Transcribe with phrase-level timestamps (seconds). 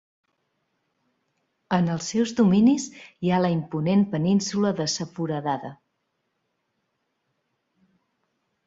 [1.77, 2.87] En els seus dominis
[3.27, 5.73] hi ha la imponent península de Sa Foradada.